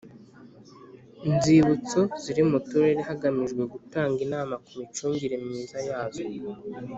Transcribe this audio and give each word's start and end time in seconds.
Nzibutso 1.33 1.99
ziri 2.21 2.43
mu 2.49 2.57
turere 2.67 3.01
hagamijwe 3.09 3.63
gutanga 3.73 4.19
inama 4.27 4.53
ku 4.63 4.71
micungire 4.79 5.35
myiza 5.45 5.77
yazo 5.89 6.23